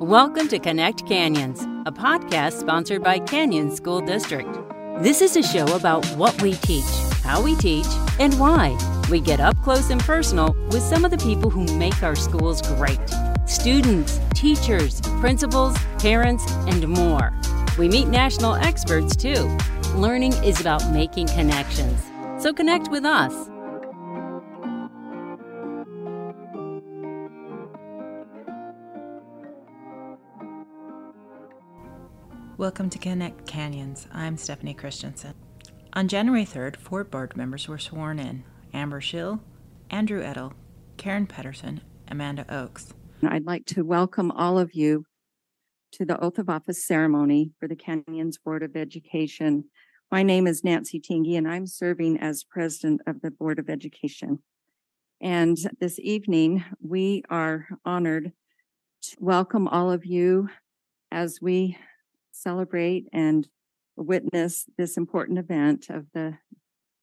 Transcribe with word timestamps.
Welcome 0.00 0.48
to 0.48 0.58
Connect 0.58 1.06
Canyons, 1.06 1.62
a 1.86 1.92
podcast 1.92 2.54
sponsored 2.58 3.04
by 3.04 3.20
Canyon 3.20 3.74
School 3.74 4.00
District. 4.00 4.52
This 4.98 5.22
is 5.22 5.36
a 5.36 5.42
show 5.42 5.72
about 5.76 6.04
what 6.16 6.42
we 6.42 6.54
teach, 6.54 6.84
how 7.22 7.40
we 7.40 7.54
teach, 7.54 7.86
and 8.18 8.34
why. 8.40 8.76
We 9.08 9.20
get 9.20 9.38
up 9.38 9.56
close 9.62 9.90
and 9.90 10.00
personal 10.00 10.52
with 10.72 10.82
some 10.82 11.04
of 11.04 11.12
the 11.12 11.18
people 11.18 11.48
who 11.48 11.64
make 11.78 12.02
our 12.02 12.16
schools 12.16 12.60
great 12.76 12.98
students, 13.46 14.18
teachers, 14.34 15.00
principals, 15.20 15.78
parents, 16.00 16.44
and 16.66 16.88
more. 16.88 17.32
We 17.78 17.88
meet 17.88 18.08
national 18.08 18.56
experts 18.56 19.14
too. 19.14 19.56
Learning 19.94 20.32
is 20.42 20.60
about 20.60 20.90
making 20.90 21.28
connections. 21.28 22.02
So 22.42 22.52
connect 22.52 22.90
with 22.90 23.04
us. 23.04 23.48
Welcome 32.64 32.88
to 32.88 32.98
Connect 32.98 33.46
Canyons. 33.46 34.08
I'm 34.10 34.38
Stephanie 34.38 34.72
Christensen. 34.72 35.34
On 35.92 36.08
January 36.08 36.46
3rd, 36.46 36.76
four 36.76 37.04
board 37.04 37.36
members 37.36 37.68
were 37.68 37.76
sworn 37.76 38.18
in 38.18 38.42
Amber 38.72 39.02
Shill, 39.02 39.42
Andrew 39.90 40.22
Edtl, 40.22 40.54
Karen 40.96 41.26
Pedersen, 41.26 41.82
Amanda 42.08 42.46
Oaks. 42.48 42.94
I'd 43.22 43.44
like 43.44 43.66
to 43.66 43.84
welcome 43.84 44.30
all 44.30 44.58
of 44.58 44.72
you 44.72 45.04
to 45.92 46.06
the 46.06 46.18
oath 46.20 46.38
of 46.38 46.48
office 46.48 46.86
ceremony 46.86 47.50
for 47.60 47.68
the 47.68 47.76
Canyons 47.76 48.38
Board 48.38 48.62
of 48.62 48.76
Education. 48.76 49.64
My 50.10 50.22
name 50.22 50.46
is 50.46 50.64
Nancy 50.64 50.98
Tingey 50.98 51.36
and 51.36 51.46
I'm 51.46 51.66
serving 51.66 52.18
as 52.18 52.44
president 52.44 53.02
of 53.06 53.20
the 53.20 53.30
Board 53.30 53.58
of 53.58 53.68
Education. 53.68 54.38
And 55.20 55.58
this 55.80 56.00
evening, 56.00 56.64
we 56.80 57.24
are 57.28 57.68
honored 57.84 58.32
to 59.02 59.16
welcome 59.20 59.68
all 59.68 59.92
of 59.92 60.06
you 60.06 60.48
as 61.12 61.40
we 61.42 61.76
celebrate 62.34 63.06
and 63.12 63.48
witness 63.96 64.64
this 64.76 64.96
important 64.96 65.38
event 65.38 65.86
of 65.88 66.06
the 66.12 66.38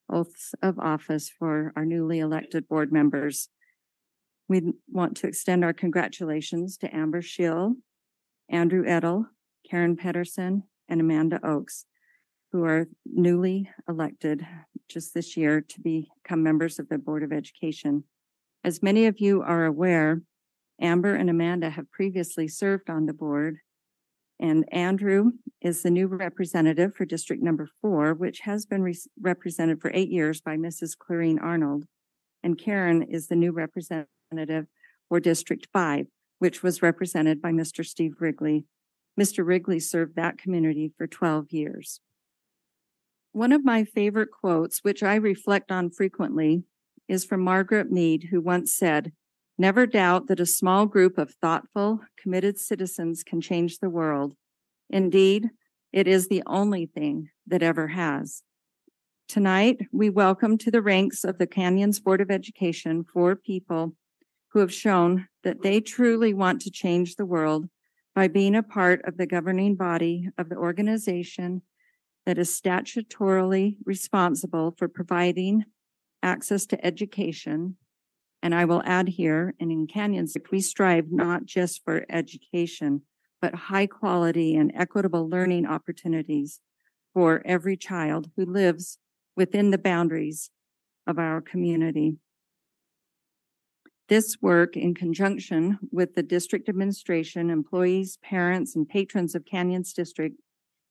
oaths 0.09 0.53
of 0.61 0.77
office 0.77 1.29
for 1.29 1.71
our 1.75 1.85
newly 1.85 2.19
elected 2.19 2.67
board 2.67 2.91
members. 2.91 3.49
We 4.49 4.73
want 4.89 5.15
to 5.17 5.27
extend 5.27 5.63
our 5.63 5.73
congratulations 5.73 6.77
to 6.79 6.93
Amber 6.93 7.21
Shill, 7.21 7.75
Andrew 8.49 8.83
Edtl, 8.83 9.27
Karen 9.69 9.95
Pedersen, 9.95 10.63
and 10.89 10.99
Amanda 10.99 11.39
Oaks, 11.43 11.85
who 12.51 12.65
are 12.65 12.87
newly 13.05 13.69
elected 13.87 14.45
just 14.89 15.13
this 15.13 15.37
year 15.37 15.61
to 15.61 15.79
become 15.79 16.43
members 16.43 16.79
of 16.79 16.89
the 16.89 16.97
Board 16.97 17.23
of 17.23 17.31
Education. 17.31 18.03
As 18.65 18.83
many 18.83 19.05
of 19.05 19.19
you 19.21 19.41
are 19.41 19.63
aware, 19.63 20.21
Amber 20.81 21.15
and 21.15 21.29
Amanda 21.29 21.69
have 21.69 21.89
previously 21.91 22.49
served 22.49 22.89
on 22.89 23.05
the 23.05 23.13
board 23.13 23.59
and 24.41 24.65
Andrew 24.73 25.33
is 25.61 25.83
the 25.83 25.91
new 25.91 26.07
representative 26.07 26.95
for 26.95 27.05
District 27.05 27.43
Number 27.43 27.69
Four, 27.79 28.15
which 28.15 28.39
has 28.39 28.65
been 28.65 28.81
re- 28.81 28.97
represented 29.21 29.79
for 29.79 29.91
eight 29.93 30.09
years 30.09 30.41
by 30.41 30.57
Mrs. 30.57 30.97
Clareen 30.97 31.39
Arnold. 31.39 31.85
And 32.41 32.57
Karen 32.57 33.03
is 33.03 33.27
the 33.27 33.35
new 33.35 33.51
representative 33.51 34.65
for 35.07 35.19
District 35.19 35.67
Five, 35.71 36.07
which 36.39 36.63
was 36.63 36.81
represented 36.81 37.39
by 37.39 37.51
Mr. 37.51 37.85
Steve 37.85 38.15
Wrigley. 38.19 38.65
Mr. 39.19 39.45
Wrigley 39.45 39.79
served 39.79 40.15
that 40.15 40.39
community 40.39 40.91
for 40.97 41.05
12 41.05 41.51
years. 41.51 41.99
One 43.33 43.51
of 43.51 43.63
my 43.63 43.83
favorite 43.83 44.29
quotes, 44.31 44.79
which 44.79 45.03
I 45.03 45.15
reflect 45.15 45.71
on 45.71 45.91
frequently, 45.91 46.63
is 47.07 47.25
from 47.25 47.41
Margaret 47.41 47.91
Mead, 47.91 48.29
who 48.31 48.41
once 48.41 48.73
said, 48.73 49.11
Never 49.61 49.85
doubt 49.85 50.25
that 50.25 50.39
a 50.39 50.45
small 50.47 50.87
group 50.87 51.19
of 51.19 51.35
thoughtful, 51.35 51.99
committed 52.17 52.57
citizens 52.57 53.21
can 53.23 53.41
change 53.41 53.77
the 53.77 53.91
world. 53.91 54.33
Indeed, 54.89 55.51
it 55.93 56.07
is 56.07 56.27
the 56.27 56.41
only 56.47 56.87
thing 56.87 57.29
that 57.45 57.61
ever 57.61 57.89
has. 57.89 58.41
Tonight, 59.27 59.85
we 59.91 60.09
welcome 60.09 60.57
to 60.57 60.71
the 60.71 60.81
ranks 60.81 61.23
of 61.23 61.37
the 61.37 61.45
Canyons 61.45 61.99
Board 61.99 62.21
of 62.21 62.31
Education 62.31 63.03
four 63.03 63.35
people 63.35 63.95
who 64.47 64.61
have 64.61 64.73
shown 64.73 65.27
that 65.43 65.61
they 65.61 65.79
truly 65.79 66.33
want 66.33 66.59
to 66.61 66.71
change 66.71 67.15
the 67.15 67.25
world 67.27 67.69
by 68.15 68.27
being 68.27 68.55
a 68.55 68.63
part 68.63 69.05
of 69.05 69.17
the 69.17 69.27
governing 69.27 69.75
body 69.75 70.27
of 70.39 70.49
the 70.49 70.57
organization 70.57 71.61
that 72.25 72.39
is 72.39 72.49
statutorily 72.49 73.75
responsible 73.85 74.73
for 74.75 74.87
providing 74.87 75.65
access 76.23 76.65
to 76.65 76.83
education 76.83 77.77
and 78.41 78.55
I 78.55 78.65
will 78.65 78.81
add 78.85 79.09
here, 79.09 79.53
and 79.59 79.71
in 79.71 79.87
Canyons, 79.87 80.35
we 80.51 80.61
strive 80.61 81.11
not 81.11 81.45
just 81.45 81.83
for 81.83 82.05
education, 82.09 83.03
but 83.41 83.53
high 83.55 83.87
quality 83.87 84.55
and 84.55 84.71
equitable 84.75 85.29
learning 85.29 85.65
opportunities 85.65 86.59
for 87.13 87.41
every 87.45 87.77
child 87.77 88.29
who 88.35 88.45
lives 88.45 88.97
within 89.35 89.71
the 89.71 89.77
boundaries 89.77 90.49
of 91.05 91.19
our 91.19 91.41
community. 91.41 92.17
This 94.09 94.37
work, 94.41 94.75
in 94.75 94.93
conjunction 94.93 95.79
with 95.91 96.15
the 96.15 96.23
district 96.23 96.67
administration, 96.67 97.49
employees, 97.49 98.17
parents, 98.21 98.75
and 98.75 98.87
patrons 98.87 99.35
of 99.35 99.45
Canyons 99.45 99.93
District, 99.93 100.35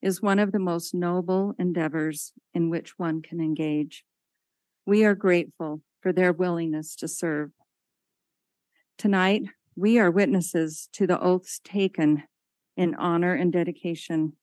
is 0.01 0.23
one 0.23 0.39
of 0.39 0.53
the 0.53 0.59
most 0.59 0.95
noble 0.95 1.55
endeavors 1.59 2.33
in 2.55 2.71
which 2.71 2.99
one 2.99 3.21
can 3.21 3.41
engage. 3.41 4.05
We 4.87 5.05
are 5.05 5.15
grateful 5.15 5.83
for 6.01 6.13
their 6.13 6.33
willingness 6.33 6.95
to 6.97 7.09
serve. 7.09 7.51
Tonight, 8.99 9.45
we 9.77 9.99
are 9.99 10.11
witnesses 10.11 10.89
to 10.93 11.07
the 11.07 11.21
oaths 11.21 11.61
taken 11.65 12.25
in 12.77 12.95
honor 12.95 13.35
and 13.35 13.53
dedication. 13.53 14.35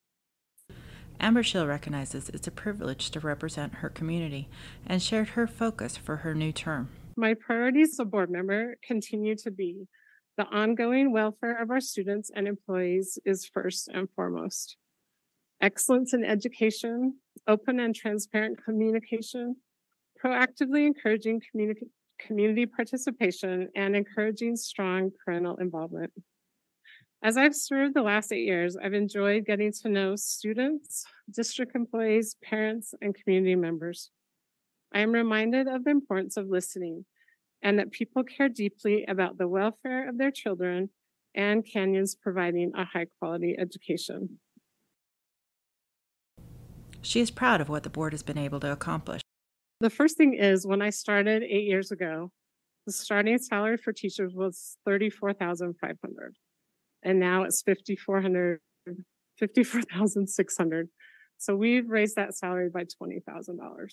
Amber 1.19 1.43
Shill 1.43 1.65
recognizes 1.65 2.29
it's 2.29 2.47
a 2.47 2.51
privilege 2.51 3.09
to 3.11 3.19
represent 3.19 3.75
her 3.75 3.89
community 3.89 4.49
and 4.85 5.01
shared 5.01 5.29
her 5.29 5.47
focus 5.47 5.97
for 5.97 6.17
her 6.17 6.35
new 6.35 6.51
term. 6.51 6.89
My 7.15 7.33
priorities 7.33 7.93
as 7.93 7.99
a 7.99 8.05
board 8.05 8.29
member 8.29 8.77
continue 8.83 9.35
to 9.37 9.49
be 9.49 9.87
the 10.37 10.45
ongoing 10.45 11.11
welfare 11.11 11.59
of 11.59 11.71
our 11.71 11.81
students 11.81 12.29
and 12.33 12.47
employees 12.47 13.17
is 13.25 13.49
first 13.51 13.87
and 13.87 14.07
foremost. 14.15 14.77
Excellence 15.59 16.13
in 16.13 16.23
education, 16.23 17.15
open 17.47 17.79
and 17.79 17.95
transparent 17.95 18.63
communication, 18.63 19.55
proactively 20.23 20.85
encouraging 20.85 21.41
communi- 21.41 21.89
community 22.19 22.65
participation, 22.65 23.69
and 23.75 23.95
encouraging 23.95 24.55
strong 24.55 25.11
parental 25.23 25.55
involvement. 25.57 26.11
As 27.23 27.37
I've 27.37 27.55
served 27.55 27.95
the 27.95 28.03
last 28.03 28.31
eight 28.31 28.45
years, 28.45 28.77
I've 28.77 28.93
enjoyed 28.93 29.45
getting 29.45 29.71
to 29.81 29.89
know 29.89 30.15
students, 30.15 31.05
district 31.33 31.75
employees, 31.75 32.35
parents, 32.43 32.93
and 33.01 33.15
community 33.15 33.55
members. 33.55 34.11
I 34.93 34.99
am 34.99 35.11
reminded 35.11 35.67
of 35.67 35.83
the 35.83 35.89
importance 35.89 36.37
of 36.37 36.47
listening 36.47 37.05
and 37.61 37.79
that 37.79 37.91
people 37.91 38.23
care 38.23 38.49
deeply 38.49 39.03
about 39.07 39.37
the 39.37 39.47
welfare 39.47 40.07
of 40.07 40.17
their 40.17 40.31
children 40.31 40.89
and 41.35 41.65
Canyons 41.65 42.15
providing 42.15 42.71
a 42.75 42.85
high 42.85 43.07
quality 43.19 43.55
education. 43.57 44.39
She 47.01 47.19
is 47.19 47.31
proud 47.31 47.61
of 47.61 47.69
what 47.69 47.83
the 47.83 47.89
board 47.89 48.13
has 48.13 48.23
been 48.23 48.37
able 48.37 48.59
to 48.59 48.71
accomplish. 48.71 49.21
The 49.79 49.89
first 49.89 50.17
thing 50.17 50.33
is 50.33 50.65
when 50.65 50.81
I 50.81 50.89
started 50.89 51.43
eight 51.43 51.67
years 51.67 51.91
ago, 51.91 52.31
the 52.85 52.91
starting 52.91 53.37
salary 53.37 53.77
for 53.77 53.93
teachers 53.93 54.33
was 54.33 54.77
34,500 54.85 56.35
and 57.03 57.19
now 57.19 57.43
it's 57.43 57.61
5,400, 57.61 58.59
54,600. 59.37 60.89
So 61.37 61.55
we've 61.55 61.87
raised 61.89 62.15
that 62.15 62.35
salary 62.35 62.69
by 62.69 62.85
$20,000. 62.85 63.87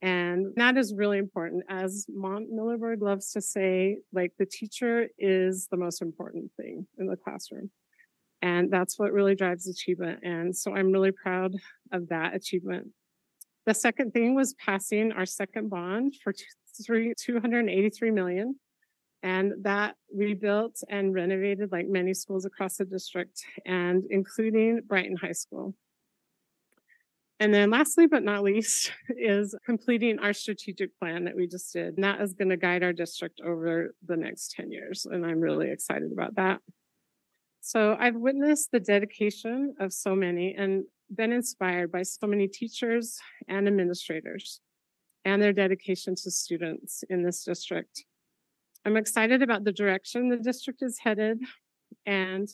And 0.00 0.46
that 0.56 0.76
is 0.76 0.94
really 0.96 1.18
important. 1.18 1.64
As 1.68 2.06
Mont 2.08 2.48
Millerberg 2.52 3.02
loves 3.02 3.30
to 3.32 3.40
say, 3.40 3.98
like 4.12 4.32
the 4.38 4.46
teacher 4.46 5.08
is 5.18 5.68
the 5.70 5.76
most 5.76 6.02
important 6.02 6.50
thing 6.56 6.86
in 6.98 7.06
the 7.06 7.16
classroom. 7.16 7.70
And 8.40 8.72
that's 8.72 8.98
what 8.98 9.12
really 9.12 9.36
drives 9.36 9.68
achievement. 9.68 10.20
And 10.24 10.56
so 10.56 10.74
I'm 10.74 10.90
really 10.90 11.12
proud 11.12 11.54
of 11.92 12.08
that 12.08 12.34
achievement. 12.34 12.88
The 13.66 13.74
second 13.74 14.12
thing 14.12 14.34
was 14.34 14.54
passing 14.54 15.12
our 15.12 15.26
second 15.26 15.70
bond 15.70 16.16
for 16.22 16.32
283 16.84 18.10
million. 18.10 18.56
And 19.22 19.52
that 19.62 19.94
rebuilt 20.12 20.82
and 20.88 21.14
renovated 21.14 21.70
like 21.70 21.86
many 21.86 22.12
schools 22.12 22.44
across 22.44 22.78
the 22.78 22.84
district 22.84 23.44
and 23.64 24.02
including 24.10 24.80
Brighton 24.86 25.16
High 25.16 25.32
School. 25.32 25.74
And 27.38 27.52
then 27.52 27.70
lastly, 27.70 28.06
but 28.06 28.22
not 28.22 28.42
least, 28.42 28.92
is 29.16 29.54
completing 29.64 30.18
our 30.18 30.32
strategic 30.32 30.96
plan 30.98 31.24
that 31.24 31.36
we 31.36 31.46
just 31.46 31.72
did. 31.72 31.94
And 31.94 32.04
that 32.04 32.20
is 32.20 32.34
going 32.34 32.50
to 32.50 32.56
guide 32.56 32.82
our 32.82 32.92
district 32.92 33.40
over 33.44 33.94
the 34.06 34.16
next 34.16 34.52
10 34.52 34.70
years. 34.72 35.06
And 35.06 35.24
I'm 35.24 35.40
really 35.40 35.70
excited 35.70 36.12
about 36.12 36.34
that. 36.36 36.60
So 37.60 37.96
I've 37.98 38.16
witnessed 38.16 38.72
the 38.72 38.80
dedication 38.80 39.74
of 39.78 39.92
so 39.92 40.16
many, 40.16 40.54
and 40.56 40.84
been 41.14 41.32
inspired 41.32 41.92
by 41.92 42.02
so 42.02 42.26
many 42.26 42.48
teachers 42.48 43.18
and 43.48 43.68
administrators 43.68 44.60
and 45.24 45.40
their 45.40 45.52
dedication 45.52 46.14
to 46.16 46.30
students 46.30 47.04
in 47.08 47.22
this 47.22 47.44
district. 47.44 48.04
I'm 48.84 48.96
excited 48.96 49.42
about 49.42 49.64
the 49.64 49.72
direction 49.72 50.28
the 50.28 50.36
district 50.36 50.82
is 50.82 50.98
headed, 50.98 51.38
and 52.06 52.48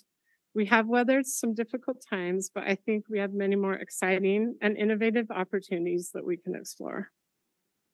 We 0.54 0.66
have 0.66 0.88
weathered 0.88 1.24
some 1.24 1.54
difficult 1.54 2.02
times, 2.10 2.50
but 2.52 2.64
I 2.64 2.74
think 2.74 3.04
we 3.08 3.20
have 3.20 3.32
many 3.32 3.54
more 3.54 3.74
exciting 3.74 4.56
and 4.60 4.76
innovative 4.76 5.30
opportunities 5.30 6.10
that 6.14 6.24
we 6.24 6.36
can 6.36 6.56
explore. 6.56 7.10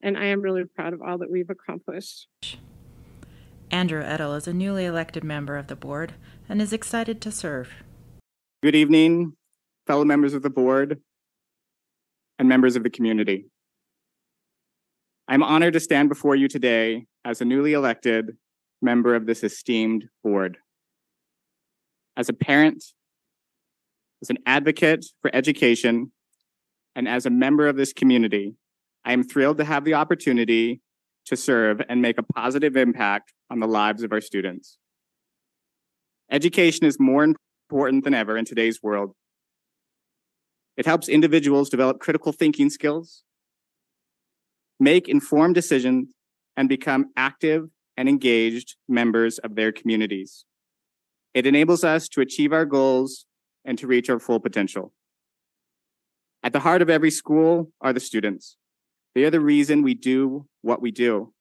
And 0.02 0.16
I 0.16 0.24
am 0.26 0.40
really 0.40 0.64
proud 0.64 0.94
of 0.94 1.02
all 1.02 1.18
that 1.18 1.30
we've 1.30 1.50
accomplished. 1.50 2.28
Andrew 3.70 4.02
Edtl 4.02 4.36
is 4.36 4.46
a 4.46 4.54
newly 4.54 4.86
elected 4.86 5.24
member 5.24 5.58
of 5.58 5.66
the 5.66 5.76
board 5.76 6.14
and 6.48 6.62
is 6.62 6.72
excited 6.72 7.20
to 7.22 7.30
serve. 7.30 7.70
Good 8.62 8.74
evening, 8.74 9.34
fellow 9.86 10.04
members 10.04 10.34
of 10.34 10.42
the 10.42 10.50
board 10.50 11.00
and 12.38 12.48
members 12.48 12.76
of 12.76 12.82
the 12.82 12.90
community. 12.90 13.46
I'm 15.28 15.42
honored 15.42 15.72
to 15.74 15.80
stand 15.80 16.08
before 16.08 16.36
you 16.36 16.48
today 16.48 17.06
as 17.24 17.40
a 17.40 17.44
newly 17.44 17.72
elected 17.72 18.36
member 18.82 19.14
of 19.14 19.26
this 19.26 19.42
esteemed 19.42 20.04
board. 20.22 20.58
As 22.16 22.28
a 22.28 22.34
parent, 22.34 22.84
as 24.22 24.30
an 24.30 24.38
advocate 24.46 25.06
for 25.22 25.34
education, 25.34 26.12
and 26.94 27.08
as 27.08 27.26
a 27.26 27.30
member 27.30 27.66
of 27.66 27.76
this 27.76 27.92
community, 27.92 28.54
I 29.04 29.12
am 29.12 29.22
thrilled 29.22 29.58
to 29.58 29.64
have 29.64 29.84
the 29.84 29.94
opportunity 29.94 30.80
to 31.26 31.36
serve 31.36 31.80
and 31.88 32.00
make 32.02 32.18
a 32.18 32.22
positive 32.22 32.76
impact 32.76 33.32
on 33.50 33.60
the 33.60 33.66
lives 33.66 34.02
of 34.02 34.12
our 34.12 34.20
students. 34.20 34.78
Education 36.30 36.86
is 36.86 36.98
more 37.00 37.24
important 37.24 38.04
than 38.04 38.14
ever 38.14 38.36
in 38.36 38.44
today's 38.44 38.82
world. 38.82 39.14
It 40.76 40.86
helps 40.86 41.08
individuals 41.08 41.70
develop 41.70 42.00
critical 42.00 42.32
thinking 42.32 42.70
skills, 42.70 43.22
make 44.80 45.08
informed 45.08 45.54
decisions, 45.54 46.12
and 46.56 46.68
become 46.68 47.06
active 47.16 47.68
and 47.96 48.08
engaged 48.08 48.76
members 48.88 49.38
of 49.38 49.54
their 49.54 49.72
communities. 49.72 50.44
It 51.32 51.46
enables 51.46 51.84
us 51.84 52.08
to 52.10 52.20
achieve 52.20 52.52
our 52.52 52.64
goals 52.64 53.26
and 53.64 53.78
to 53.78 53.86
reach 53.86 54.08
our 54.10 54.18
full 54.18 54.40
potential. 54.40 54.92
At 56.42 56.52
the 56.52 56.60
heart 56.60 56.82
of 56.82 56.90
every 56.90 57.10
school 57.10 57.72
are 57.80 57.92
the 57.92 58.00
students. 58.00 58.56
They 59.14 59.24
are 59.24 59.30
the 59.30 59.40
reason 59.40 59.82
we 59.82 59.94
do 59.94 60.46
what 60.62 60.82
we 60.82 60.90
do. 60.90 61.32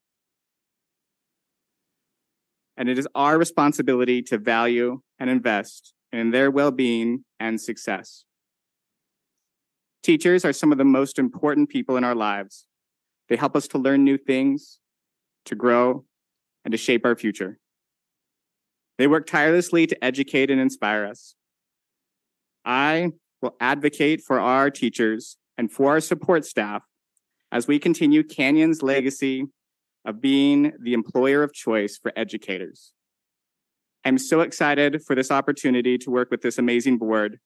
And 2.77 2.89
it 2.89 2.97
is 2.97 3.07
our 3.13 3.37
responsibility 3.37 4.21
to 4.23 4.37
value 4.37 5.01
and 5.19 5.29
invest 5.29 5.93
in 6.11 6.31
their 6.31 6.49
well 6.49 6.71
being 6.71 7.25
and 7.39 7.59
success. 7.59 8.25
Teachers 10.03 10.43
are 10.43 10.51
some 10.51 10.73
of 10.73 10.77
the 10.77 10.83
most 10.83 11.17
important 11.17 11.69
people 11.69 11.95
in 11.95 12.03
our 12.03 12.13
lives. 12.13 12.65
They 13.29 13.37
help 13.37 13.55
us 13.55 13.69
to 13.69 13.77
learn 13.77 14.03
new 14.03 14.17
things, 14.17 14.79
to 15.45 15.55
grow, 15.55 16.03
and 16.65 16.73
to 16.73 16.77
shape 16.77 17.05
our 17.05 17.15
future. 17.15 17.57
They 18.97 19.07
work 19.07 19.25
tirelessly 19.25 19.87
to 19.87 20.03
educate 20.03 20.51
and 20.51 20.59
inspire 20.59 21.05
us. 21.05 21.35
I 22.65 23.11
will 23.41 23.55
advocate 23.61 24.21
for 24.21 24.39
our 24.39 24.69
teachers 24.69 25.37
and 25.57 25.71
for 25.71 25.91
our 25.91 26.01
support 26.01 26.45
staff 26.45 26.83
as 27.51 27.67
we 27.67 27.79
continue 27.79 28.23
Canyon's 28.23 28.83
legacy 28.83 29.45
of 30.05 30.21
being 30.21 30.73
the 30.81 30.93
employer 30.93 31.43
of 31.43 31.53
choice 31.53 31.97
for 31.97 32.11
educators. 32.15 32.91
I'm 34.03 34.17
so 34.17 34.41
excited 34.41 35.01
for 35.03 35.15
this 35.15 35.31
opportunity 35.31 35.97
to 35.99 36.11
work 36.11 36.29
with 36.29 36.41
this 36.41 36.57
amazing 36.57 36.97
board, 36.97 37.39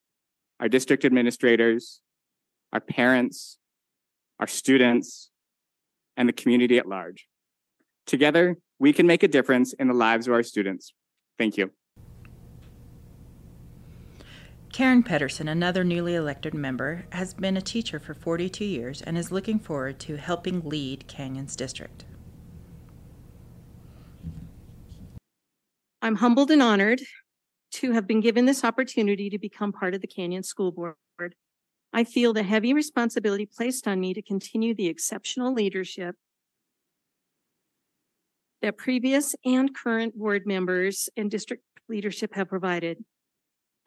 our 0.60 0.68
district 0.68 1.06
administrators, 1.06 2.02
our 2.74 2.80
parents, 2.80 3.58
our 4.40 4.48
students, 4.48 5.30
and 6.16 6.28
the 6.28 6.34
community 6.34 6.78
at 6.78 6.88
large. 6.88 7.28
Together, 8.06 8.58
we 8.80 8.94
can 8.94 9.08
make 9.08 9.24
a 9.24 9.28
difference 9.28 9.74
in 9.74 9.88
the 9.88 9.94
lives 9.94 10.28
of 10.28 10.34
our 10.34 10.44
students. 10.44 10.94
Thank 11.38 11.58
you. 11.58 11.72
Karen 14.72 15.02
Pedersen, 15.02 15.48
another 15.48 15.84
newly 15.84 16.14
elected 16.14 16.54
member, 16.54 17.06
has 17.12 17.34
been 17.34 17.58
a 17.58 17.62
teacher 17.62 18.00
for 18.00 18.14
42 18.14 18.64
years 18.64 19.02
and 19.02 19.18
is 19.18 19.32
looking 19.32 19.58
forward 19.60 19.98
to 20.02 20.18
helping 20.18 20.62
lead 20.62 21.08
Canyons 21.08 21.56
District. 21.56 22.06
I'm 26.02 26.16
humbled 26.16 26.52
and 26.52 26.62
honored 26.62 27.02
to 27.72 27.92
have 27.94 28.08
been 28.08 28.22
given 28.22 28.46
this 28.46 28.64
opportunity 28.64 29.30
to 29.30 29.40
become 29.40 29.72
part 29.74 29.96
of 29.96 30.02
the 30.02 30.08
Canyon 30.08 30.44
School 30.44 30.72
Board. 30.72 31.36
I 31.98 32.04
feel 32.04 32.32
the 32.32 32.44
heavy 32.44 32.76
responsibility 32.76 33.48
placed 33.48 33.88
on 33.88 34.00
me 34.00 34.14
to 34.14 34.22
continue 34.22 34.76
the 34.76 34.86
exceptional 34.86 35.52
leadership 35.52 36.16
that 38.62 38.78
previous 38.78 39.34
and 39.44 39.76
current 39.76 40.16
board 40.16 40.46
members 40.46 41.10
and 41.18 41.32
district 41.32 41.64
leadership 41.90 42.36
have 42.36 42.50
provided. 42.50 43.04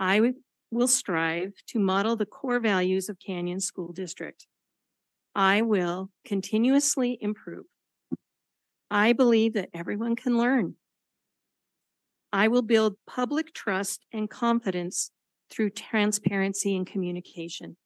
I 0.00 0.32
will 0.72 0.88
strive 0.88 1.52
to 1.68 1.78
model 1.78 2.16
the 2.16 2.26
core 2.26 2.58
values 2.58 3.08
of 3.08 3.20
Canyon 3.24 3.60
School 3.60 3.92
District. 3.92 4.44
I 5.36 5.62
will 5.62 6.10
continuously 6.24 7.16
improve. 7.20 7.66
I 8.90 9.12
believe 9.12 9.52
that 9.52 9.68
everyone 9.72 10.16
can 10.16 10.36
learn. 10.36 10.74
I 12.32 12.48
will 12.48 12.62
build 12.62 12.96
public 13.06 13.54
trust 13.54 14.04
and 14.12 14.28
confidence 14.28 15.12
through 15.48 15.70
transparency 15.70 16.74
and 16.74 16.84
communication. 16.84 17.76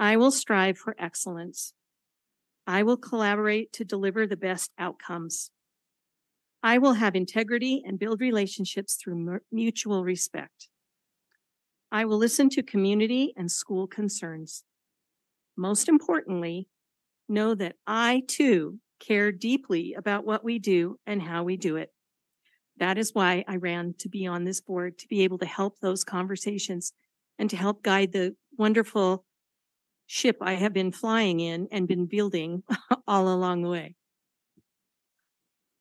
I 0.00 0.16
will 0.16 0.30
strive 0.30 0.78
for 0.78 0.96
excellence. 0.98 1.74
I 2.66 2.82
will 2.84 2.96
collaborate 2.96 3.70
to 3.74 3.84
deliver 3.84 4.26
the 4.26 4.36
best 4.36 4.72
outcomes. 4.78 5.50
I 6.62 6.78
will 6.78 6.94
have 6.94 7.14
integrity 7.14 7.82
and 7.86 7.98
build 7.98 8.22
relationships 8.22 8.94
through 8.94 9.40
mutual 9.52 10.02
respect. 10.02 10.68
I 11.92 12.06
will 12.06 12.16
listen 12.16 12.48
to 12.50 12.62
community 12.62 13.34
and 13.36 13.50
school 13.50 13.86
concerns. 13.86 14.64
Most 15.54 15.86
importantly, 15.86 16.68
know 17.28 17.54
that 17.54 17.76
I 17.86 18.22
too 18.26 18.78
care 19.00 19.30
deeply 19.32 19.92
about 19.92 20.24
what 20.24 20.42
we 20.42 20.58
do 20.58 20.98
and 21.06 21.20
how 21.20 21.44
we 21.44 21.58
do 21.58 21.76
it. 21.76 21.90
That 22.78 22.96
is 22.96 23.14
why 23.14 23.44
I 23.46 23.56
ran 23.56 23.94
to 23.98 24.08
be 24.08 24.26
on 24.26 24.44
this 24.44 24.62
board, 24.62 24.96
to 24.98 25.08
be 25.08 25.20
able 25.24 25.36
to 25.38 25.46
help 25.46 25.80
those 25.80 26.04
conversations 26.04 26.94
and 27.38 27.50
to 27.50 27.56
help 27.56 27.82
guide 27.82 28.12
the 28.12 28.34
wonderful 28.56 29.26
ship 30.10 30.38
I 30.40 30.54
have 30.54 30.72
been 30.72 30.90
flying 30.90 31.38
in 31.38 31.68
and 31.70 31.86
been 31.86 32.06
building 32.06 32.64
all 33.06 33.32
along 33.32 33.62
the 33.62 33.68
way. 33.68 33.94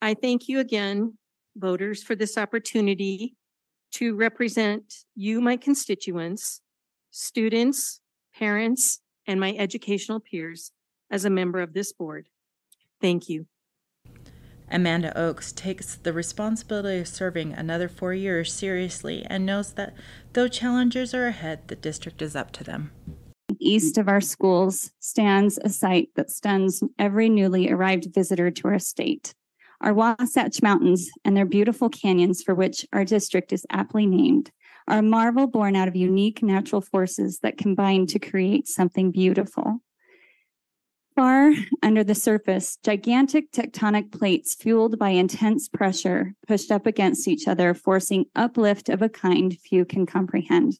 I 0.04 0.14
thank 0.14 0.48
you 0.48 0.60
again, 0.60 1.18
voters, 1.58 2.04
for 2.04 2.14
this 2.14 2.38
opportunity 2.38 3.36
to 3.94 4.16
represent 4.16 4.84
you, 5.16 5.42
my 5.42 5.58
constituents, 5.58 6.62
students, 7.09 8.02
parents, 8.38 9.00
and 9.26 9.40
my 9.40 9.56
educational 9.57 10.19
peers 10.19 10.74
as 11.09 11.26
a 11.26 11.31
member 11.31 11.59
of 11.59 11.74
this 11.74 11.92
board. 11.92 12.30
Thank 13.02 13.30
you. 13.30 13.48
Amanda 14.69 15.12
Oaks 15.18 15.52
takes 15.52 15.95
the 15.95 16.14
responsibility 16.14 17.00
of 17.00 17.07
serving 17.07 17.54
another 17.54 17.90
four 17.90 18.14
years 18.14 18.54
seriously 18.54 19.26
and 19.28 19.44
knows 19.44 19.74
that 19.74 19.95
though 20.33 20.48
challenges 20.48 21.16
are 21.16 21.26
ahead, 21.26 21.68
the 21.68 21.76
district 21.76 22.21
is 22.21 22.36
up 22.36 22.52
to 22.52 22.64
them. 22.64 22.92
East 23.59 23.97
of 23.97 24.07
our 24.07 24.21
schools 24.21 24.92
stands 24.99 25.59
a 25.61 25.69
site 25.69 26.09
that 26.16 26.31
stuns 26.31 26.81
every 26.97 27.30
newly 27.30 27.69
arrived 27.69 28.13
visitor 28.13 28.49
to 28.51 28.68
our 28.68 28.80
state 28.80 29.33
our 29.81 29.94
Wasatch 29.94 30.61
Mountains 30.61 31.09
and 31.23 31.35
their 31.35 31.45
beautiful 31.45 31.89
canyons, 31.89 32.44
for 32.44 32.54
which 32.54 32.85
our 32.92 33.06
district 33.06 33.54
is 33.54 33.66
aptly 33.69 34.06
named, 34.06 34.51
are 34.87 34.99
a 34.99 35.04
marvel 35.04 35.47
born 35.47 35.75
out 35.75 35.87
of 35.87 35.95
unique 35.95 36.44
natural 36.44 36.81
forces 36.81 37.39
that 37.39 37.57
combine 37.57 38.06
to 38.07 38.19
create 38.19 38.68
something 38.68 39.11
beautiful. 39.11 39.78
Far 41.16 41.54
under 41.83 42.04
the 42.04 42.16
surface, 42.16 42.78
gigantic 42.83 43.51
tectonic 43.51 44.11
plates 44.11 44.56
fueled 44.56 44.97
by 44.97 45.09
intense 45.09 45.68
pressure 45.68 46.33
pushed 46.47 46.71
up 46.71 46.85
against 46.85 47.28
each 47.28 47.47
other, 47.47 47.73
forcing 47.73 48.25
uplift 48.35 48.89
of 48.89 49.01
a 49.01 49.09
kind 49.09 49.57
few 49.59 49.85
can 49.85 50.06
comprehend. 50.06 50.78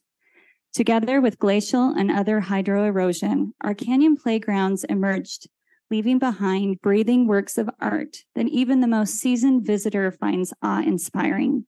Together 0.72 1.20
with 1.20 1.38
glacial 1.38 1.90
and 1.90 2.10
other 2.10 2.40
hydro 2.40 2.84
erosion, 2.84 3.52
our 3.60 3.74
canyon 3.74 4.16
playgrounds 4.16 4.84
emerged 4.84 5.48
leaving 5.90 6.18
behind 6.18 6.80
breathing 6.80 7.26
works 7.26 7.58
of 7.58 7.68
art 7.80 8.18
that 8.34 8.46
even 8.46 8.80
the 8.80 8.86
most 8.86 9.14
seasoned 9.14 9.66
visitor 9.66 10.12
finds 10.12 10.54
awe 10.62 10.80
inspiring. 10.80 11.66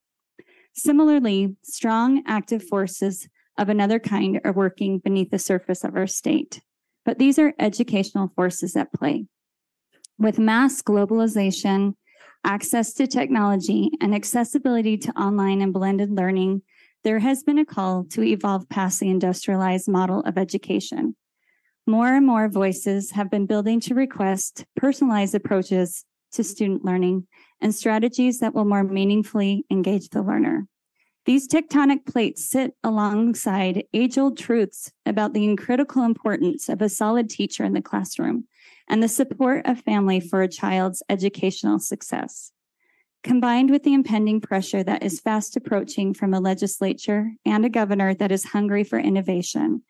Similarly, 0.74 1.56
strong 1.62 2.22
active 2.26 2.62
forces 2.62 3.28
of 3.58 3.68
another 3.68 3.98
kind 3.98 4.40
are 4.44 4.52
working 4.52 4.98
beneath 4.98 5.30
the 5.30 5.38
surface 5.38 5.84
of 5.84 5.96
our 5.96 6.06
state. 6.06 6.60
But 7.04 7.18
these 7.18 7.38
are 7.38 7.52
educational 7.58 8.32
forces 8.34 8.76
at 8.76 8.92
play. 8.92 9.26
With 10.18 10.38
mass 10.38 10.80
globalization, 10.80 11.94
access 12.44 12.92
to 12.94 13.06
technology, 13.06 13.90
and 14.00 14.14
accessibility 14.14 14.96
to 14.98 15.20
online 15.20 15.60
and 15.60 15.72
blended 15.72 16.10
learning, 16.10 16.62
there 17.04 17.18
has 17.18 17.42
been 17.42 17.58
a 17.58 17.64
call 17.64 18.04
to 18.10 18.22
evolve 18.22 18.68
past 18.68 19.00
the 19.00 19.10
industrialized 19.10 19.88
model 19.88 20.20
of 20.20 20.38
education. 20.38 21.16
More 21.86 22.14
and 22.14 22.26
more 22.26 22.48
voices 22.48 23.10
have 23.12 23.30
been 23.30 23.46
building 23.46 23.80
to 23.80 23.94
request 23.94 24.64
personalized 24.76 25.34
approaches 25.34 26.04
to 26.32 26.44
student 26.44 26.84
learning 26.84 27.26
and 27.60 27.74
strategies 27.74 28.40
that 28.40 28.54
will 28.54 28.64
more 28.64 28.84
meaningfully 28.84 29.64
engage 29.70 30.08
the 30.10 30.22
learner. 30.22 30.66
These 31.24 31.46
tectonic 31.46 32.04
plates 32.04 32.48
sit 32.48 32.74
alongside 32.82 33.84
age 33.92 34.18
old 34.18 34.38
truths 34.38 34.90
about 35.06 35.34
the 35.34 35.54
critical 35.56 36.02
importance 36.02 36.68
of 36.68 36.82
a 36.82 36.88
solid 36.88 37.30
teacher 37.30 37.64
in 37.64 37.74
the 37.74 37.82
classroom 37.82 38.44
and 38.88 39.02
the 39.02 39.08
support 39.08 39.66
of 39.66 39.80
family 39.80 40.18
for 40.18 40.42
a 40.42 40.48
child's 40.48 41.02
educational 41.08 41.78
success. 41.78 42.52
Combined 43.22 43.70
with 43.70 43.84
the 43.84 43.94
impending 43.94 44.40
pressure 44.40 44.82
that 44.82 45.04
is 45.04 45.20
fast 45.20 45.56
approaching 45.56 46.12
from 46.12 46.34
a 46.34 46.40
legislature 46.40 47.30
and 47.46 47.64
a 47.64 47.68
governor 47.70 48.14
that 48.14 48.32
is 48.32 48.46
hungry 48.46 48.82
for 48.82 48.98
innovation, 48.98 49.82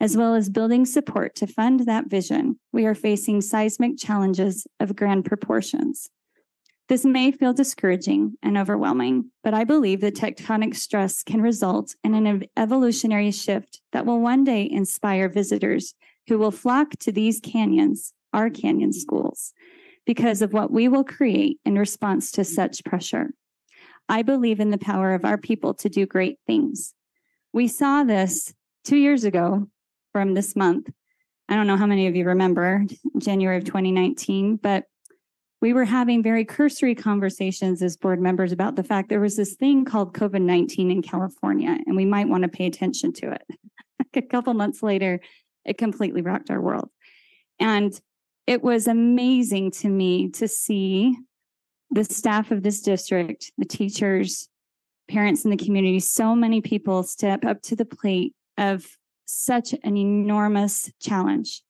as 0.00 0.16
well 0.16 0.34
as 0.34 0.48
building 0.48 0.86
support 0.86 1.34
to 1.34 1.46
fund 1.46 1.80
that 1.80 2.08
vision, 2.08 2.58
we 2.72 2.86
are 2.86 2.94
facing 2.94 3.42
seismic 3.42 3.98
challenges 3.98 4.66
of 4.80 4.96
grand 4.96 5.26
proportions. 5.26 6.08
This 6.88 7.04
may 7.04 7.30
feel 7.30 7.52
discouraging 7.52 8.38
and 8.42 8.56
overwhelming, 8.56 9.32
but 9.44 9.52
I 9.52 9.64
believe 9.64 10.00
the 10.00 10.10
tectonic 10.10 10.74
stress 10.74 11.22
can 11.22 11.42
result 11.42 11.94
in 12.02 12.14
an 12.14 12.44
evolutionary 12.56 13.32
shift 13.32 13.82
that 13.92 14.06
will 14.06 14.20
one 14.20 14.44
day 14.44 14.66
inspire 14.70 15.28
visitors 15.28 15.94
who 16.28 16.38
will 16.38 16.50
flock 16.50 16.92
to 17.00 17.12
these 17.12 17.40
canyons, 17.40 18.14
our 18.32 18.48
canyon 18.48 18.94
schools, 18.94 19.52
because 20.08 20.40
of 20.40 20.54
what 20.54 20.70
we 20.70 20.88
will 20.88 21.04
create 21.04 21.60
in 21.66 21.78
response 21.78 22.30
to 22.30 22.42
such 22.42 22.82
pressure. 22.82 23.30
I 24.08 24.22
believe 24.22 24.58
in 24.58 24.70
the 24.70 24.78
power 24.78 25.12
of 25.12 25.26
our 25.26 25.36
people 25.36 25.74
to 25.74 25.90
do 25.90 26.06
great 26.06 26.38
things. 26.46 26.94
We 27.52 27.68
saw 27.68 28.04
this 28.04 28.54
two 28.84 28.96
years 28.96 29.24
ago 29.24 29.68
from 30.12 30.32
this 30.32 30.56
month. 30.56 30.88
I 31.50 31.56
don't 31.56 31.66
know 31.66 31.76
how 31.76 31.84
many 31.84 32.06
of 32.06 32.16
you 32.16 32.24
remember 32.24 32.86
January 33.18 33.58
of 33.58 33.66
2019, 33.66 34.56
but 34.56 34.84
we 35.60 35.74
were 35.74 35.84
having 35.84 36.22
very 36.22 36.46
cursory 36.46 36.94
conversations 36.94 37.82
as 37.82 37.98
board 37.98 38.18
members 38.18 38.50
about 38.50 38.76
the 38.76 38.84
fact 38.84 39.10
there 39.10 39.20
was 39.20 39.36
this 39.36 39.56
thing 39.56 39.84
called 39.84 40.14
COVID 40.14 40.40
19 40.40 40.90
in 40.90 41.02
California, 41.02 41.76
and 41.86 41.96
we 41.96 42.06
might 42.06 42.28
want 42.28 42.44
to 42.44 42.48
pay 42.48 42.64
attention 42.64 43.12
to 43.12 43.32
it. 43.32 43.42
a 44.16 44.22
couple 44.22 44.54
months 44.54 44.82
later, 44.82 45.20
it 45.66 45.76
completely 45.76 46.22
rocked 46.22 46.50
our 46.50 46.62
world. 46.62 46.88
And 47.60 47.92
it 48.48 48.62
was 48.62 48.86
amazing 48.86 49.70
to 49.70 49.90
me 49.90 50.30
to 50.30 50.48
see 50.48 51.14
the 51.90 52.02
staff 52.02 52.50
of 52.50 52.62
this 52.62 52.80
district, 52.80 53.52
the 53.58 53.66
teachers, 53.66 54.48
parents 55.06 55.44
in 55.44 55.50
the 55.50 55.56
community, 55.58 56.00
so 56.00 56.34
many 56.34 56.62
people 56.62 57.02
step 57.02 57.44
up 57.44 57.60
to 57.60 57.76
the 57.76 57.84
plate 57.84 58.32
of 58.56 58.86
such 59.26 59.74
an 59.84 59.98
enormous 59.98 60.90
challenge 60.98 61.62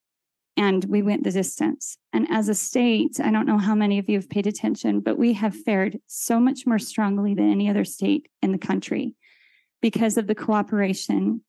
and 0.56 0.85
we 0.85 1.02
went 1.02 1.25
the 1.25 1.32
distance. 1.32 1.99
And 2.12 2.28
as 2.30 2.49
a 2.49 2.54
state, 2.54 3.18
I 3.20 3.32
don't 3.32 3.47
know 3.47 3.58
how 3.58 3.75
many 3.75 3.99
of 3.99 4.08
you 4.08 4.16
have 4.16 4.30
paid 4.30 4.47
attention, 4.47 5.00
but 5.00 5.18
we 5.18 5.32
have 5.32 5.56
fared 5.56 5.99
so 6.06 6.38
much 6.38 6.64
more 6.64 6.78
strongly 6.78 7.35
than 7.35 7.50
any 7.50 7.68
other 7.68 7.85
state 7.85 8.28
in 8.40 8.52
the 8.52 8.58
country 8.58 9.16
because 9.82 10.16
of 10.16 10.28
the 10.28 10.35
cooperation 10.37 11.42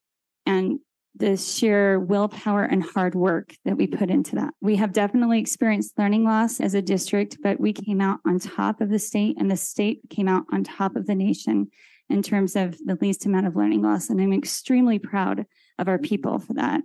and 0.48 0.79
the 1.15 1.35
sheer 1.35 1.99
willpower 1.99 2.63
and 2.63 2.83
hard 2.83 3.15
work 3.15 3.53
that 3.65 3.77
we 3.77 3.87
put 3.87 4.09
into 4.09 4.35
that. 4.35 4.53
We 4.61 4.75
have 4.77 4.93
definitely 4.93 5.39
experienced 5.39 5.97
learning 5.97 6.23
loss 6.23 6.59
as 6.59 6.73
a 6.73 6.81
district, 6.81 7.37
but 7.41 7.59
we 7.59 7.73
came 7.73 7.99
out 7.99 8.19
on 8.25 8.39
top 8.39 8.79
of 8.79 8.89
the 8.89 8.99
state 8.99 9.37
and 9.39 9.49
the 9.49 9.57
state 9.57 10.01
came 10.09 10.27
out 10.27 10.45
on 10.51 10.63
top 10.63 10.95
of 10.95 11.07
the 11.07 11.15
nation 11.15 11.69
in 12.09 12.21
terms 12.23 12.55
of 12.55 12.77
the 12.85 12.97
least 13.01 13.25
amount 13.25 13.47
of 13.47 13.55
learning 13.55 13.81
loss. 13.81 14.09
And 14.09 14.21
I'm 14.21 14.33
extremely 14.33 14.99
proud 14.99 15.45
of 15.77 15.87
our 15.87 15.99
people 15.99 16.39
for 16.39 16.53
that. 16.53 16.81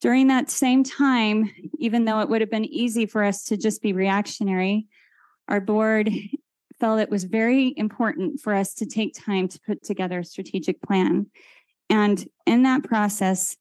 During 0.00 0.28
that 0.28 0.50
same 0.50 0.84
time, 0.84 1.50
even 1.78 2.04
though 2.04 2.20
it 2.20 2.28
would 2.28 2.42
have 2.42 2.50
been 2.50 2.64
easy 2.64 3.06
for 3.06 3.24
us 3.24 3.44
to 3.44 3.56
just 3.56 3.82
be 3.82 3.92
reactionary, 3.92 4.86
our 5.48 5.60
board 5.60 6.10
felt 6.78 7.00
it 7.00 7.10
was 7.10 7.24
very 7.24 7.72
important 7.76 8.40
for 8.40 8.54
us 8.54 8.74
to 8.74 8.86
take 8.86 9.14
time 9.14 9.48
to 9.48 9.60
put 9.60 9.82
together 9.82 10.20
a 10.20 10.24
strategic 10.24 10.80
plan. 10.82 11.26
And 11.88 12.26
in 12.46 12.62
that 12.64 12.84
process, 12.84 13.56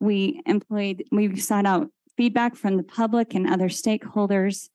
we 0.00 0.42
employed, 0.46 1.04
we 1.12 1.36
sought 1.36 1.66
out 1.66 1.88
feedback 2.16 2.56
from 2.56 2.76
the 2.76 2.82
public 2.82 3.34
and 3.34 3.48
other 3.48 3.68
stakeholders 3.68 4.68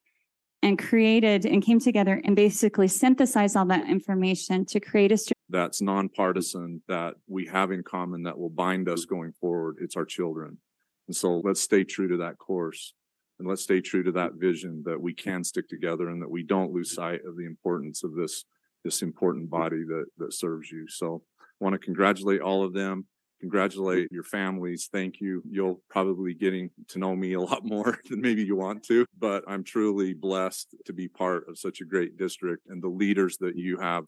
and 0.62 0.78
created 0.78 1.44
and 1.44 1.62
came 1.62 1.80
together 1.80 2.20
and 2.24 2.34
basically 2.34 2.88
synthesized 2.88 3.56
all 3.56 3.66
that 3.66 3.88
information 3.88 4.64
to 4.66 4.80
create 4.80 5.12
a 5.12 5.18
that's 5.48 5.80
nonpartisan 5.80 6.82
that 6.88 7.14
we 7.28 7.46
have 7.46 7.70
in 7.70 7.82
common 7.82 8.22
that 8.24 8.36
will 8.36 8.50
bind 8.50 8.88
us 8.88 9.04
going 9.04 9.32
forward 9.32 9.76
it's 9.80 9.96
our 9.96 10.04
children 10.04 10.58
and 11.06 11.14
so 11.14 11.40
let's 11.44 11.60
stay 11.60 11.84
true 11.84 12.08
to 12.08 12.16
that 12.16 12.36
course 12.38 12.94
and 13.38 13.46
let's 13.46 13.62
stay 13.62 13.80
true 13.80 14.02
to 14.02 14.12
that 14.12 14.34
vision 14.34 14.82
that 14.86 15.00
we 15.00 15.12
can 15.12 15.44
stick 15.44 15.68
together 15.68 16.08
and 16.08 16.22
that 16.22 16.30
we 16.30 16.42
don't 16.42 16.72
lose 16.72 16.92
sight 16.92 17.20
of 17.26 17.36
the 17.36 17.44
importance 17.44 18.02
of 18.02 18.14
this 18.14 18.44
this 18.84 19.02
important 19.02 19.50
body 19.50 19.82
that 19.84 20.06
that 20.18 20.32
serves 20.32 20.70
you. 20.70 20.86
So 20.88 21.22
want 21.60 21.74
to 21.74 21.78
congratulate 21.78 22.40
all 22.40 22.64
of 22.64 22.72
them. 22.72 23.02
Mm. 23.02 23.40
Congratulate 23.40 24.08
your 24.10 24.24
families. 24.24 24.88
Thank 24.90 25.20
you. 25.20 25.42
You'll 25.48 25.82
probably 25.90 26.34
getting 26.34 26.70
to 26.88 26.98
know 26.98 27.14
me 27.14 27.34
a 27.34 27.40
lot 27.40 27.64
more 27.64 27.98
than 28.10 28.20
maybe 28.20 28.42
you 28.42 28.56
want 28.56 28.82
to, 28.84 29.06
but 29.18 29.44
I'm 29.46 29.64
truly 29.64 30.14
blessed 30.14 30.74
to 30.86 30.92
be 30.92 31.08
part 31.08 31.48
of 31.48 31.58
such 31.58 31.80
a 31.80 31.84
great 31.84 32.16
district 32.16 32.66
and 32.68 32.82
the 32.82 32.88
leaders 32.88 33.36
that 33.38 33.56
you 33.56 33.78
have 33.78 34.04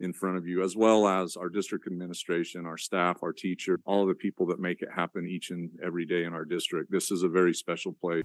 in 0.00 0.12
front 0.12 0.36
of 0.36 0.46
you, 0.46 0.62
as 0.62 0.76
well 0.76 1.08
as 1.08 1.36
our 1.36 1.48
district 1.48 1.86
administration, 1.86 2.66
our 2.66 2.76
staff, 2.76 3.22
our 3.22 3.32
teacher, 3.32 3.80
all 3.86 4.06
the 4.06 4.14
people 4.14 4.46
that 4.46 4.60
make 4.60 4.82
it 4.82 4.88
happen 4.94 5.26
each 5.26 5.50
and 5.50 5.70
every 5.82 6.04
day 6.04 6.24
in 6.24 6.34
our 6.34 6.44
district. 6.44 6.90
This 6.90 7.10
is 7.10 7.22
a 7.22 7.28
very 7.28 7.54
special 7.54 7.94
place. 7.94 8.24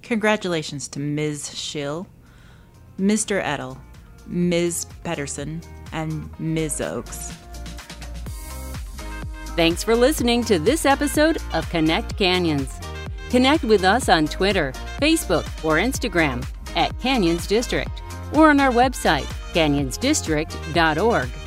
Congratulations 0.00 0.88
to 0.88 1.00
Ms. 1.00 1.56
Shill, 1.56 2.06
Mr. 2.98 3.42
Edtl, 3.42 3.78
Ms. 4.26 4.86
Pedersen, 5.04 5.60
and 5.92 6.28
Ms. 6.40 6.80
Oaks. 6.80 7.34
Thanks 9.54 9.84
for 9.84 9.94
listening 9.94 10.42
to 10.44 10.58
this 10.58 10.86
episode 10.86 11.36
of 11.52 11.68
Connect 11.68 12.16
Canyons. 12.16 12.80
Connect 13.28 13.62
with 13.64 13.84
us 13.84 14.08
on 14.08 14.26
Twitter, 14.26 14.72
Facebook, 14.98 15.44
or 15.62 15.76
Instagram 15.76 16.42
at 16.74 16.98
Canyons 17.00 17.46
District 17.46 17.90
or 18.34 18.48
on 18.48 18.60
our 18.60 18.70
website 18.70 19.26
canyonsdistrict.org. 19.52 21.41